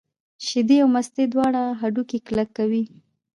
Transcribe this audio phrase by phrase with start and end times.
[0.45, 2.83] شیدې او مستې دواړه هډوکي کلک کوي.